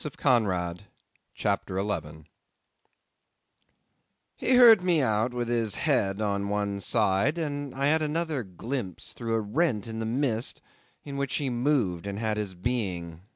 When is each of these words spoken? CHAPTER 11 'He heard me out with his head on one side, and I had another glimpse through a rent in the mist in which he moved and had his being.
CHAPTER 1.35 1.77
11 1.77 2.25
'He 4.35 4.55
heard 4.55 4.81
me 4.81 4.99
out 4.99 5.31
with 5.31 5.47
his 5.47 5.75
head 5.75 6.19
on 6.19 6.49
one 6.49 6.79
side, 6.79 7.37
and 7.37 7.75
I 7.75 7.85
had 7.85 8.01
another 8.01 8.41
glimpse 8.41 9.13
through 9.13 9.35
a 9.35 9.39
rent 9.39 9.85
in 9.85 9.99
the 9.99 10.07
mist 10.07 10.59
in 11.03 11.17
which 11.17 11.35
he 11.35 11.51
moved 11.51 12.07
and 12.07 12.17
had 12.17 12.37
his 12.37 12.55
being. 12.55 13.21